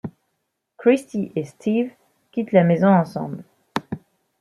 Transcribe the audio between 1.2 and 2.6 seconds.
et Steve quittent